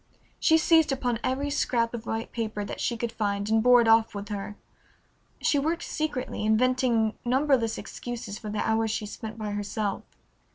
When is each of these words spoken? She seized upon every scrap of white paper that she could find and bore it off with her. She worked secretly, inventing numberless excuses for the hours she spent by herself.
She 0.39 0.57
seized 0.57 0.91
upon 0.91 1.19
every 1.23 1.51
scrap 1.51 1.93
of 1.93 2.07
white 2.07 2.31
paper 2.31 2.65
that 2.65 2.81
she 2.81 2.97
could 2.97 3.11
find 3.11 3.47
and 3.51 3.61
bore 3.61 3.81
it 3.81 3.87
off 3.87 4.15
with 4.15 4.29
her. 4.29 4.55
She 5.43 5.59
worked 5.59 5.83
secretly, 5.83 6.43
inventing 6.43 7.13
numberless 7.23 7.77
excuses 7.77 8.39
for 8.39 8.49
the 8.49 8.67
hours 8.67 8.89
she 8.89 9.05
spent 9.05 9.37
by 9.37 9.51
herself. 9.51 10.01